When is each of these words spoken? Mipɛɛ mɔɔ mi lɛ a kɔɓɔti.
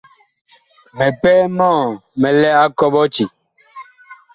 Mipɛɛ 0.97 1.43
mɔɔ 1.57 1.81
mi 2.19 2.29
lɛ 2.41 2.49
a 2.63 2.65
kɔɓɔti. 2.77 3.25